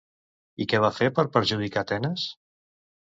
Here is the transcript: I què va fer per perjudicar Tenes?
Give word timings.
I 0.63 0.65
què 0.71 0.79
va 0.85 0.89
fer 1.01 1.09
per 1.19 1.27
perjudicar 1.37 1.85
Tenes? 1.93 2.25